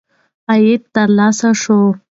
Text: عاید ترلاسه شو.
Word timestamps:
عاید 0.49 0.81
ترلاسه 0.93 1.49
شو. 1.61 1.79